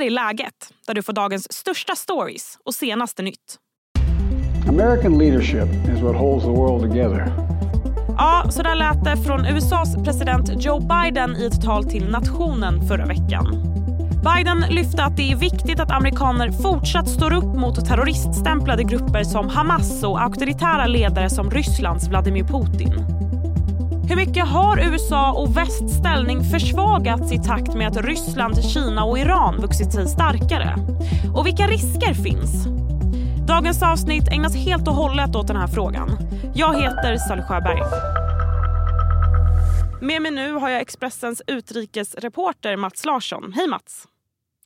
[0.00, 3.56] här är läget, där du får dagens största stories och senaste nytt.
[4.68, 7.32] American leadership is what holds the world together.
[8.16, 12.88] Ja, så där lät det från USAs president Joe Biden i ett tal till nationen
[12.88, 13.46] förra veckan.
[14.24, 19.48] Biden lyfte att det är viktigt att amerikaner fortsatt står upp mot terroriststämplade grupper som
[19.48, 22.94] Hamas och auktoritära ledare som Rysslands Vladimir Putin.
[24.10, 29.18] Hur mycket har USA och västs ställning försvagats i takt med att Ryssland, Kina och
[29.18, 30.74] Iran vuxit sig starkare?
[31.36, 32.66] Och vilka risker finns?
[33.48, 36.10] Dagens avsnitt ägnas helt och hållet åt den här frågan.
[36.54, 37.80] Jag heter Sally Sjöberg.
[40.00, 43.52] Med mig nu har jag Expressens utrikesreporter Mats Larsson.
[43.52, 44.08] Hej Mats!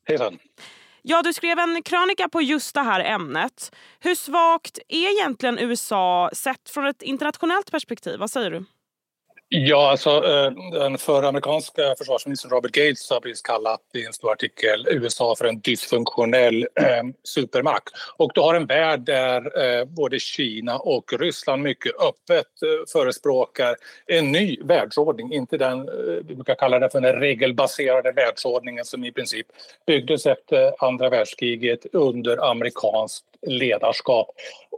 [0.09, 0.38] Hejsan!
[1.02, 3.77] Ja, du skrev en krönika på just det här ämnet.
[4.01, 8.19] Hur svagt är egentligen USA sett från ett internationellt perspektiv?
[8.19, 8.65] Vad säger du?
[9.57, 14.33] Ja, alltså eh, den förra amerikanska försvarsministern Robert Gates har precis kallat i en stor
[14.33, 17.89] artikel USA för en dysfunktionell eh, supermakt.
[18.17, 23.77] Och du har en värld där eh, både Kina och Ryssland mycket öppet eh, förespråkar
[24.07, 29.05] en ny världsordning, inte den eh, vi brukar kalla det för den regelbaserade världsordningen som
[29.05, 29.46] i princip
[29.87, 34.27] byggdes efter andra världskriget under amerikanskt ledarskap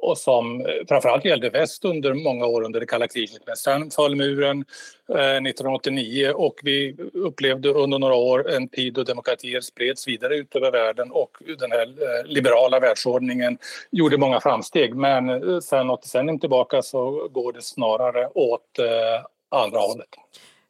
[0.03, 3.43] och som eh, framförallt gällde väst under många år under det kalla kriget.
[3.47, 4.65] Men sen föll muren
[5.09, 10.57] eh, 1989 och vi upplevde under några år en tid då demokratier spreds vidare ut
[10.57, 13.59] över världen och den här eh, liberala världsordningen
[13.91, 14.95] gjorde många framsteg.
[14.95, 19.27] Men eh, sen något decennium tillbaka så går det snarare åt eh,
[19.61, 20.09] andra hållet.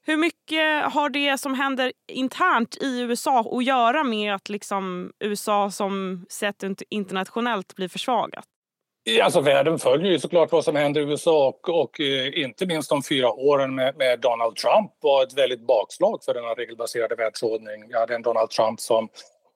[0.08, 5.70] Hur mycket har det som händer internt i USA att göra med att liksom USA
[5.70, 8.46] som sett internationellt blir försvagat?
[9.22, 12.90] Alltså världen följer ju såklart vad som händer i USA och, och eh, inte minst
[12.90, 17.88] de fyra åren med, med, Donald Trump var ett väldigt bakslag för denna regelbaserade världsordning.
[17.88, 19.08] Vi hade en Donald Trump som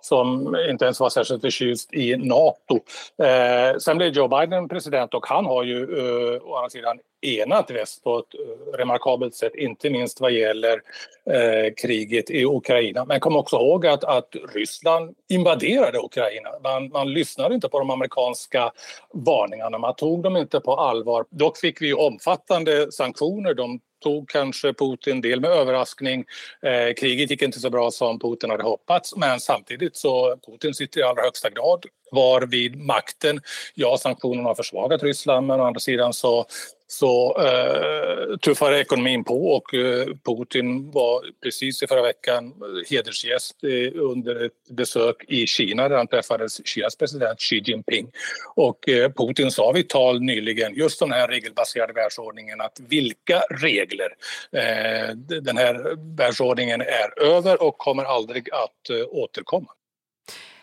[0.02, 2.80] som inte ens var särskilt förtjust i Nato.
[3.22, 7.70] Eh, sen blev Joe Biden president och han har ju eh, å andra sidan enat
[7.70, 10.82] väst på ett eh, remarkabelt sätt, inte minst vad gäller
[11.30, 13.04] eh, kriget i Ukraina.
[13.04, 16.50] Men kom också ihåg att, att Ryssland invaderade Ukraina.
[16.62, 18.72] Man, man lyssnade inte på de amerikanska
[19.12, 21.24] varningarna, man tog dem inte på allvar.
[21.30, 23.54] Dock fick vi omfattande sanktioner.
[23.54, 26.24] De tog kanske Putin del med överraskning.
[26.62, 31.00] Eh, kriget gick inte så bra som Putin hade hoppats men samtidigt så Putin sitter
[31.00, 33.40] i allra högsta grad var vid makten.
[33.74, 36.46] Ja, sanktionerna har försvagat Ryssland men å andra sidan så
[36.92, 42.54] så eh, tuffade ekonomin på och eh, Putin var precis i förra veckan
[42.90, 48.10] hedersgäst eh, under ett besök i Kina där han träffade Kinas president Xi Jinping.
[48.54, 54.14] Och eh, Putin sa vid tal nyligen just den här regelbaserade världsordningen att vilka regler?
[54.52, 59.68] Eh, den här världsordningen är över och kommer aldrig att eh, återkomma.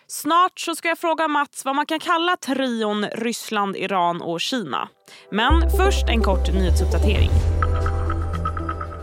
[0.09, 4.89] Snart så ska jag fråga Mats vad man kan kalla trion Ryssland, Iran och Kina.
[5.31, 7.29] Men först en kort nyhetsuppdatering.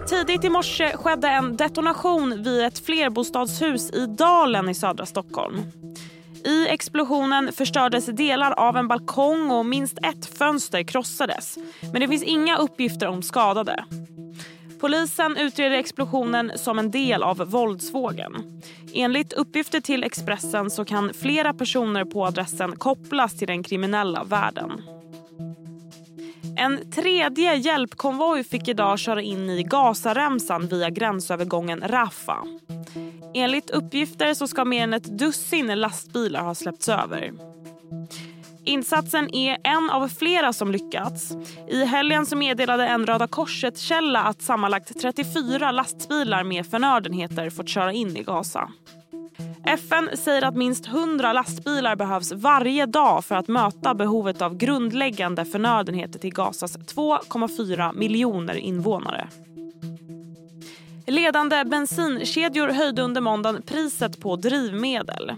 [0.09, 5.61] Tidigt i morse skedde en detonation vid ett flerbostadshus i Dalen i södra Stockholm.
[6.45, 11.59] I explosionen förstördes delar av en balkong och minst ett fönster krossades.
[11.93, 13.85] Men det finns inga uppgifter om skadade.
[14.85, 18.63] Polisen utreder explosionen som en del av våldsvågen.
[18.95, 24.83] Enligt uppgifter till Expressen så kan flera personer på adressen kopplas till den kriminella världen.
[26.57, 32.45] En tredje hjälpkonvoj fick idag köra in i Gazaremsan via gränsövergången Rafah.
[33.35, 37.33] Enligt uppgifter så ska mer än ett dussin lastbilar ha släppts över.
[38.65, 41.33] Insatsen är en av flera som lyckats.
[41.69, 47.93] I helgen så meddelade en Röda Korset-källa att sammanlagt 34 lastbilar med förnödenheter fått köra
[47.93, 48.71] in i Gaza.
[49.67, 55.45] FN säger att minst 100 lastbilar behövs varje dag för att möta behovet av grundläggande
[55.45, 59.29] förnödenheter till Gazas 2,4 miljoner invånare.
[61.07, 65.33] Ledande bensinkedjor höjde under måndagen priset på drivmedel.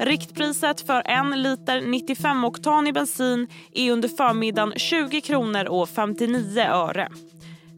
[0.00, 7.08] Riktpriset för en liter 95-oktanig bensin är under förmiddagen 20 kronor och 59 öre.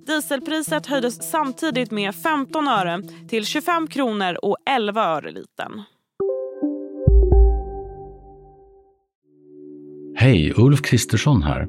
[0.07, 5.83] Dieselpriset höjdes samtidigt med 15 öre till 25 kronor och 11 öre litern.
[10.17, 11.69] Hej, Ulf Kristersson här.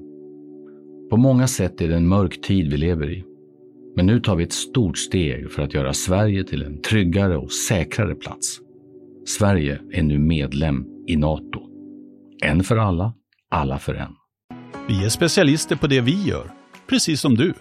[1.10, 3.24] På många sätt är det en mörk tid vi lever i.
[3.96, 7.52] Men nu tar vi ett stort steg för att göra Sverige till en tryggare och
[7.52, 8.60] säkrare plats.
[9.26, 11.62] Sverige är nu medlem i Nato.
[12.44, 13.14] En för alla,
[13.52, 14.16] alla för en.
[14.88, 16.52] Vi är specialister på det vi gör,
[16.90, 17.54] precis som du.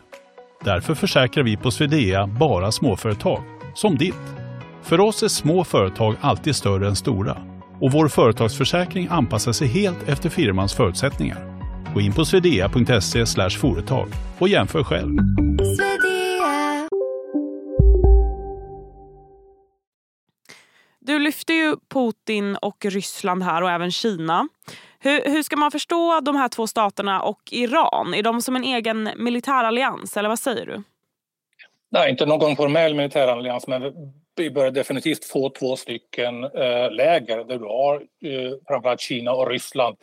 [0.64, 3.42] Därför försäkrar vi på Swedea bara småföretag,
[3.74, 4.34] som ditt.
[4.82, 7.36] För oss är små företag alltid större än stora
[7.80, 11.60] och vår företagsförsäkring anpassar sig helt efter firmans förutsättningar.
[11.94, 14.08] Gå in på swedea.se företag
[14.38, 15.18] och jämför själv.
[21.08, 24.48] Du lyfter ju Putin och Ryssland här och även Kina.
[24.98, 28.14] Hur, hur ska man förstå de här två staterna och Iran?
[28.14, 30.82] Är de som en egen militärallians eller vad säger du?
[31.90, 33.92] Nej, inte någon formell militärallians men
[34.36, 39.50] vi börjar definitivt få två stycken eh, läger där du har eh, framförallt Kina och
[39.50, 39.96] Ryssland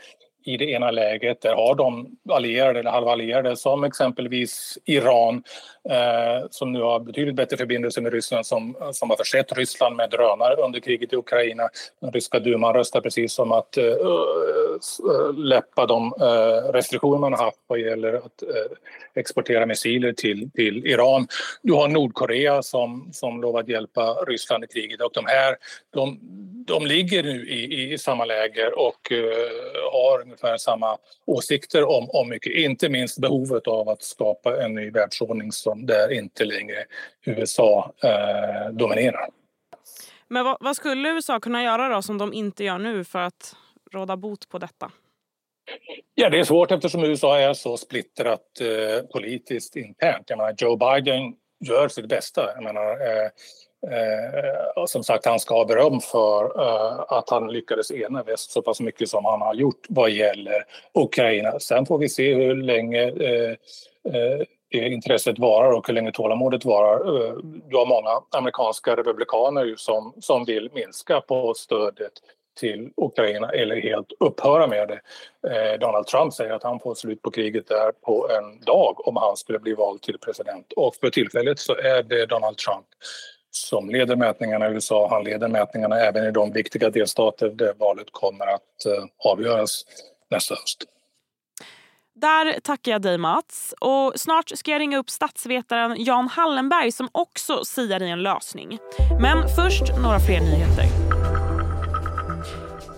[0.46, 1.42] i det ena läget.
[1.42, 5.44] Där har de allierade eller halvallierade som exempelvis Iran
[5.90, 10.10] eh, som nu har betydligt bättre förbindelser med Ryssland som, som har försett Ryssland med
[10.10, 11.70] drönare under kriget i Ukraina.
[12.02, 17.44] Den ryska duman röstar precis som att eh, eh, läppa de eh, restriktioner man har
[17.44, 18.78] haft vad gäller att eh,
[19.16, 21.28] exportera missiler till, till Iran.
[21.62, 25.56] Du har Nordkorea som, som lovat hjälpa Ryssland i kriget och de här
[25.94, 26.20] de,
[26.68, 32.30] de ligger nu i, i samma läger och eh, har ungefär samma åsikter om, om
[32.30, 32.54] mycket.
[32.54, 36.86] Inte minst behovet av att skapa en ny världsordning som där inte längre
[37.26, 39.30] USA uh, dominerar.
[40.28, 43.56] Men vad, vad, skulle USA kunna göra då som de inte gör nu för att
[43.92, 44.92] råda bot på detta?
[46.16, 50.30] Ja, det är svårt eftersom USA är så splittrat uh, politiskt internt.
[50.30, 52.52] Jag menar, Joe Biden gör sitt bästa.
[52.56, 52.98] Jag menar,
[53.92, 58.62] Eh, som sagt, han ska ha beröm för eh, att han lyckades ena väst så
[58.62, 60.64] pass mycket som han har gjort vad gäller
[60.94, 61.60] Ukraina.
[61.60, 63.56] Sen får vi se hur länge eh,
[64.76, 66.98] det intresset varar och hur länge tålamodet varar.
[66.98, 72.12] Eh, du har många amerikanska republikaner som, som vill minska på stödet
[72.60, 75.02] till Ukraina eller helt upphöra med det.
[75.52, 79.16] Eh, Donald Trump säger att han får slut på kriget där på en dag om
[79.16, 80.74] han skulle bli vald till president.
[80.76, 82.86] Och för tillfället så är det Donald Trump
[83.52, 85.08] som leder mätningarna i USA.
[85.12, 89.86] Han leder mätningarna även i de viktiga delstater där valet kommer att eh, avgöras
[90.30, 90.95] nästa höst.
[92.22, 93.74] Där tackar jag dig Mats.
[93.80, 98.78] Och snart ska jag ringa upp statsvetaren Jan Hallenberg som också siar i en lösning.
[99.22, 100.86] Men först några fler nyheter.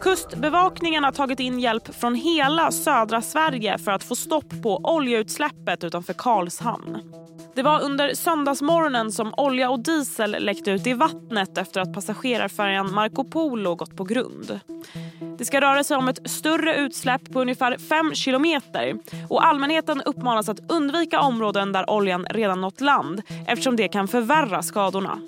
[0.01, 5.83] Kustbevakningen har tagit in hjälp från hela södra Sverige för att få stopp på oljeutsläppet
[5.83, 6.97] utanför Karlshamn.
[7.55, 12.93] Det var under söndagsmorgonen som olja och diesel läckte ut i vattnet efter att passagerarfärjan
[12.93, 14.59] Marco Polo gått på grund.
[15.37, 18.97] Det ska röra sig om ett större utsläpp på ungefär 5 kilometer
[19.29, 24.63] och allmänheten uppmanas att undvika områden där oljan redan nått land eftersom det kan förvärra
[24.63, 25.19] skadorna.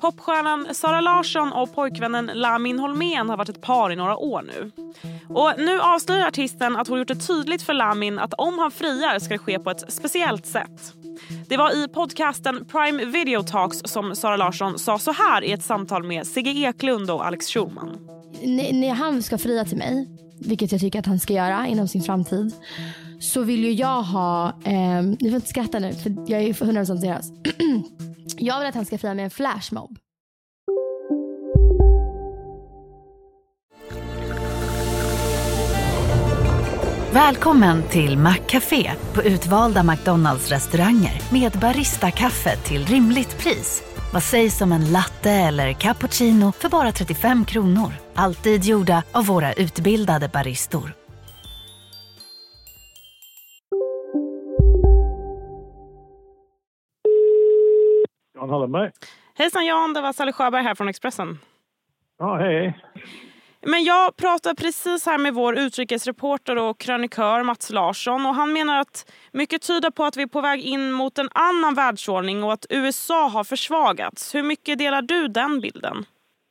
[0.00, 4.70] Popstjärnan Sara Larsson och pojkvännen Lamin Holmén har varit ett par i några år nu.
[5.28, 9.18] Och Nu avslöjar artisten att hon gjort det tydligt för Lamin att om han friar
[9.18, 10.92] ska det ske på ett speciellt sätt.
[11.48, 15.62] Det var i podcasten Prime Video Talks som Sara Larsson sa så här i ett
[15.62, 18.15] samtal med Sigge Eklund och Alex Schulman.
[18.42, 20.08] När han ska fria till mig,
[20.40, 22.54] vilket jag tycker att han ska göra inom sin framtid,
[23.20, 27.00] så vill ju jag ha, eh, ni får inte skratta nu för jag är 100%
[27.00, 27.26] seriös.
[28.38, 29.98] Jag vill att han ska fria med en flashmob.
[37.12, 43.82] Välkommen till Maccafé på utvalda McDonalds restauranger med Baristakaffe till rimligt pris.
[44.16, 47.92] Vad sägs om en latte eller cappuccino för bara 35 kronor?
[48.14, 50.92] Alltid gjorda av våra utbildade baristor.
[58.34, 58.90] Jan Hallenberg.
[59.34, 61.38] Hejsan Jan, det var Sally Sjöberg här från Expressen.
[62.18, 62.78] Ja, hej.
[63.62, 68.80] Men jag pratade precis här med vår utrikesreporter och krönikör Mats Larsson och han menar
[68.80, 72.52] att mycket tyder på att vi är på väg in mot en annan världsordning och
[72.52, 74.34] att USA har försvagats.
[74.34, 75.96] Hur mycket delar du den bilden?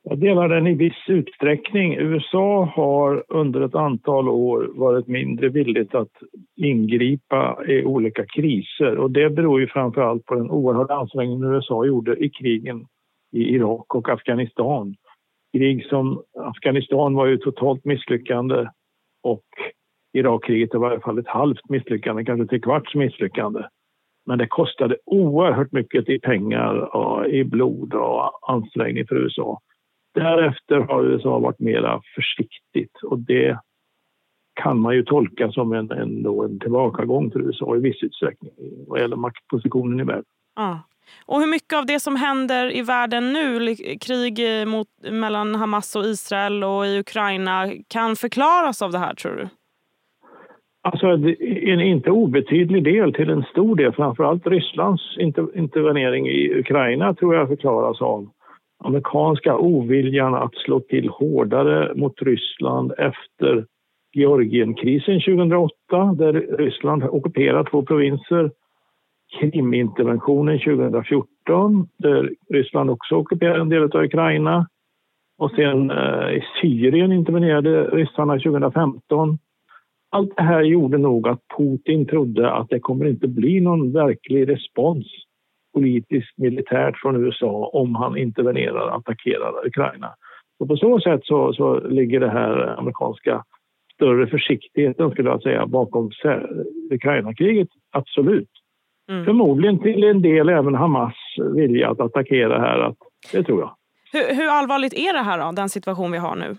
[0.08, 1.94] Jag delar den i viss utsträckning.
[1.94, 6.12] USA har under ett antal år varit mindre villigt att
[6.56, 11.86] ingripa i olika kriser och det beror ju framför allt på den oerhörda ansträngning USA
[11.86, 12.86] gjorde i krigen
[13.32, 14.94] i Irak och Afghanistan.
[15.56, 18.66] Krig som Afghanistan var ju totalt misslyckande
[19.22, 19.44] och
[20.12, 23.62] Irakkriget var i alla fall ett halvt misslyckande, kanske till kvarts misslyckande.
[24.26, 29.60] Men det kostade oerhört mycket i pengar, och i blod och ansträngning för USA.
[30.14, 33.58] Därefter har USA varit mer försiktigt och det
[34.54, 38.52] kan man ju tolka som en, en, en tillbakagång för USA i viss utsträckning
[38.86, 40.24] vad gäller maktpositionen i världen.
[40.56, 40.80] Ja.
[41.26, 46.04] Och hur mycket av det som händer i världen nu, krig mot, mellan Hamas och
[46.04, 49.48] Israel och i Ukraina, kan förklaras av det här tror du?
[50.82, 55.02] Alltså en inte obetydlig del till en stor del, framförallt Rysslands
[55.54, 58.28] intervenering i Ukraina tror jag förklaras av
[58.84, 63.64] amerikanska oviljan att slå till hårdare mot Ryssland efter
[64.12, 65.72] Georgienkrisen 2008
[66.18, 68.50] där Ryssland ockuperar två provinser.
[69.40, 74.68] Kriminterventionen 2014 där Ryssland också ockuperade en del av Ukraina.
[75.38, 79.38] Och sen eh, i Syrien intervenerade ryssarna 2015.
[80.10, 84.48] Allt det här gjorde nog att Putin trodde att det kommer inte bli någon verklig
[84.48, 85.06] respons
[85.74, 90.14] politiskt militärt från USA om han intervenerar och attackerar Ukraina.
[90.58, 93.44] Och på så sätt så, så ligger det här amerikanska
[93.94, 96.10] större försiktigheten skulle jag säga bakom
[96.90, 98.50] Ukraina-kriget, absolut.
[99.08, 99.24] Mm.
[99.24, 101.14] Förmodligen till en del även Hamas
[101.54, 102.96] vilja att attackera här, att,
[103.32, 103.76] det tror jag.
[104.12, 106.56] Hur, hur allvarligt är det här då, den situation vi har nu?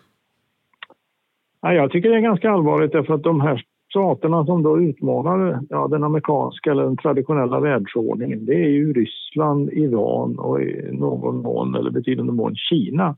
[1.62, 5.60] Ja, jag tycker det är ganska allvarligt därför att de här staterna som då utmanar
[5.70, 11.42] ja, den amerikanska eller den traditionella världsordningen det är ju Ryssland, Iran och i någon
[11.42, 13.16] mån eller betydande mån Kina.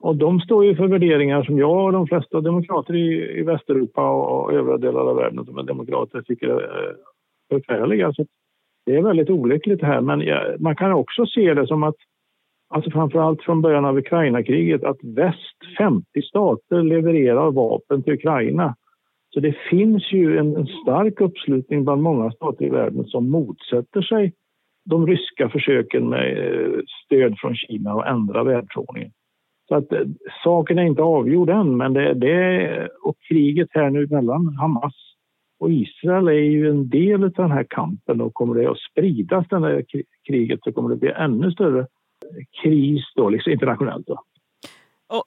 [0.00, 4.10] Och de står ju för värderingar som jag och de flesta demokrater i, i Västeuropa
[4.10, 6.96] och övriga delar av världen som är demokrater tycker är
[7.50, 8.12] förfärliga.
[8.12, 8.24] Så
[8.86, 10.22] det är väldigt olyckligt här men
[10.58, 11.96] man kan också se det som att
[12.68, 18.76] alltså framförallt från början av Ukraina-kriget att väst, 50 stater, levererar vapen till Ukraina.
[19.34, 24.02] Så det finns ju en, en stark uppslutning bland många stater i världen som motsätter
[24.02, 24.32] sig
[24.84, 29.10] de ryska försöken med eh, stöd från Kina att ändra världsordningen.
[29.68, 30.00] Så att eh,
[30.44, 35.15] saken är inte avgjord än, men det, det, och kriget här nu mellan Hamas
[35.58, 39.48] och Israel är ju en del av den här kampen och kommer det att spridas,
[39.48, 39.84] det här
[40.28, 41.86] kriget, så kommer det bli ännu större
[42.62, 44.06] kris då, liksom internationellt.
[44.06, 44.22] Då.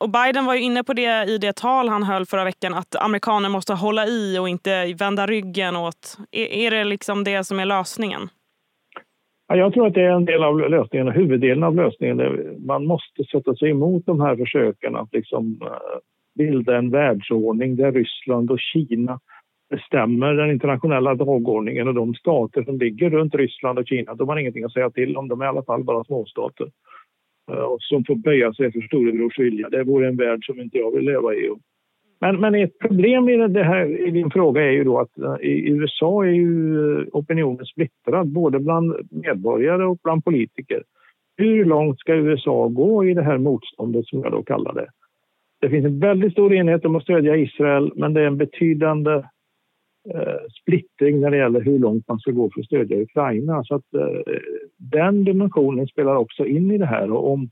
[0.02, 2.96] Och Biden var ju inne på det i det tal han höll förra veckan att
[2.96, 6.18] amerikaner måste hålla i och inte vända ryggen åt.
[6.32, 8.22] Är, är det liksom det som är lösningen?
[9.48, 12.22] Ja, jag tror att det är en del av lösningen, huvuddelen av lösningen.
[12.66, 16.00] Man måste sätta sig emot de här försöken att liksom eh,
[16.36, 19.20] bilda en världsordning där Ryssland och Kina
[19.70, 24.38] bestämmer den internationella dagordningen och de stater som ligger runt Ryssland och Kina, de har
[24.38, 25.28] ingenting att säga till om.
[25.28, 26.68] De är i alla fall bara småstater
[27.52, 29.70] eh, som får böja sig för storebrors vilja.
[29.70, 31.50] Det vore en värld som inte jag vill leva i.
[32.22, 35.36] Men, men ett problem i, det här, i din fråga är ju då att eh,
[35.42, 40.84] i USA är ju eh, opinionen splittrad både bland medborgare och bland politiker.
[41.38, 44.88] Hur långt ska USA gå i det här motståndet som jag då kallar det?
[45.62, 49.24] Det finns en väldigt stor enighet om att stödja Israel men det är en betydande
[50.16, 53.64] Eh, splittring när det gäller hur långt man ska gå för att stödja Ukraina.
[53.64, 54.34] Så att, eh,
[54.78, 57.12] den dimensionen spelar också in i det här.
[57.12, 57.50] Och om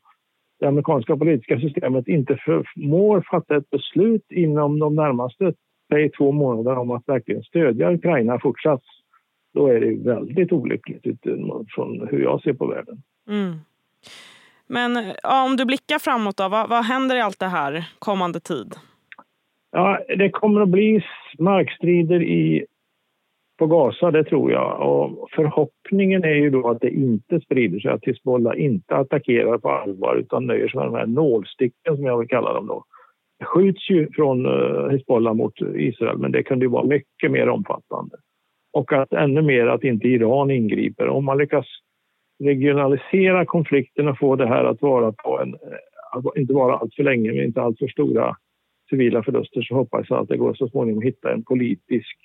[0.59, 5.53] det amerikanska politiska systemet inte förmår fatta ett beslut inom de närmaste
[5.91, 8.83] säg, två månaderna om att verkligen stödja Ukraina fortsatt,
[9.53, 13.01] då är det väldigt olyckligt utifrån hur jag ser på världen.
[13.29, 13.55] Mm.
[14.67, 18.39] Men ja, om du blickar framåt, då, vad, vad händer i allt det här kommande
[18.39, 18.75] tid?
[19.77, 21.01] Ja, det kommer att bli
[21.39, 22.65] markstrider i
[23.57, 24.81] på Gaza, det tror jag.
[24.81, 29.69] Och förhoppningen är ju då att det inte sprider sig, att Hizbollah inte attackerar på
[29.69, 32.83] allvar utan nöjer sig med de här nålsticken som jag vill kalla dem då.
[33.39, 37.49] Det skjuts ju från eh, Hizbollah mot Israel men det kunde ju vara mycket mer
[37.49, 38.15] omfattande.
[38.73, 41.07] Och att ännu mer att inte Iran ingriper.
[41.07, 41.65] Om man lyckas
[42.43, 47.03] regionalisera konflikten och få det här att vara på en, eh, inte vara allt för
[47.03, 48.35] länge men inte allt för stora
[48.89, 52.17] civila förluster så hoppas jag att det går så småningom att hitta en politisk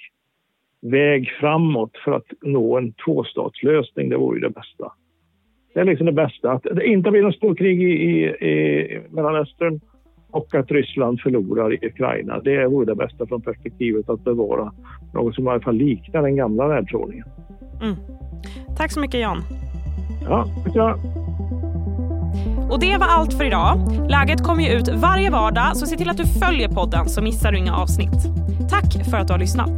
[0.80, 4.08] väg framåt för att nå en tvåstatslösning.
[4.08, 4.92] Det vore ju det bästa.
[5.74, 6.52] Det är liksom det bästa.
[6.52, 9.80] Att det inte blir något storkrig i, i, i Mellanöstern
[10.30, 12.40] och att Ryssland förlorar i Ukraina.
[12.40, 14.72] Det vore det bästa från perspektivet att bevara
[15.14, 17.26] något som i alla fall liknar den gamla världsordningen.
[17.82, 17.94] Mm.
[18.76, 19.38] Tack så mycket Jan.
[20.28, 21.21] Ja, tack
[22.72, 23.80] och det var allt för idag.
[24.08, 27.52] Läget kommer ju ut varje vardag så se till att du följer podden så missar
[27.52, 28.26] du inga avsnitt.
[28.70, 29.70] Tack för att du har lyssnat.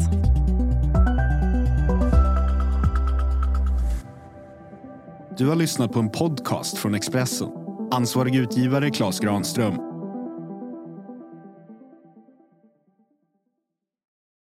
[5.39, 7.49] Du har lyssnat på en podcast från Expressen.
[7.91, 9.94] Ansvarig utgivare Klas Granström